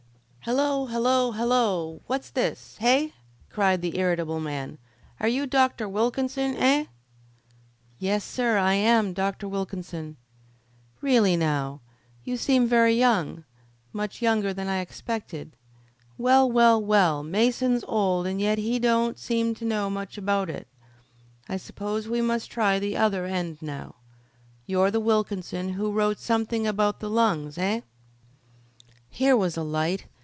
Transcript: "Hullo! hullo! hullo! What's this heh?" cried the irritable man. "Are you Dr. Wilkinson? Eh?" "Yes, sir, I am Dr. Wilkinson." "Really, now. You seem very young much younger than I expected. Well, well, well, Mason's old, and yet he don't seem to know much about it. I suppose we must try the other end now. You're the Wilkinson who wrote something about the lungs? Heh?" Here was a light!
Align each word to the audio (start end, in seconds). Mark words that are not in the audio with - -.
"Hullo! 0.45 0.87
hullo! 0.87 1.31
hullo! 1.33 2.01
What's 2.07 2.31
this 2.31 2.77
heh?" 2.79 3.09
cried 3.51 3.83
the 3.83 3.99
irritable 3.99 4.39
man. 4.39 4.79
"Are 5.19 5.27
you 5.27 5.45
Dr. 5.45 5.87
Wilkinson? 5.87 6.55
Eh?" 6.57 6.85
"Yes, 7.99 8.23
sir, 8.23 8.57
I 8.57 8.73
am 8.73 9.13
Dr. 9.13 9.47
Wilkinson." 9.47 10.17
"Really, 10.99 11.37
now. 11.37 11.81
You 12.23 12.37
seem 12.37 12.67
very 12.67 12.95
young 12.95 13.43
much 13.93 14.19
younger 14.19 14.51
than 14.51 14.67
I 14.67 14.79
expected. 14.79 15.55
Well, 16.17 16.51
well, 16.51 16.81
well, 16.83 17.21
Mason's 17.21 17.85
old, 17.87 18.25
and 18.25 18.41
yet 18.41 18.57
he 18.57 18.79
don't 18.79 19.19
seem 19.19 19.53
to 19.53 19.63
know 19.63 19.91
much 19.91 20.17
about 20.17 20.49
it. 20.49 20.67
I 21.47 21.57
suppose 21.57 22.07
we 22.07 22.19
must 22.19 22.49
try 22.49 22.79
the 22.79 22.97
other 22.97 23.25
end 23.27 23.59
now. 23.61 23.93
You're 24.65 24.89
the 24.89 24.99
Wilkinson 24.99 25.73
who 25.73 25.91
wrote 25.93 26.17
something 26.17 26.65
about 26.65 26.99
the 26.99 27.11
lungs? 27.11 27.57
Heh?" 27.57 27.81
Here 29.07 29.37
was 29.37 29.55
a 29.55 29.61
light! 29.63 30.07